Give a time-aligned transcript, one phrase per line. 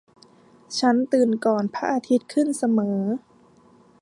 [0.79, 2.99] ฉันตื่นก่อนพระอาทิตย์ขึ้นเสมอ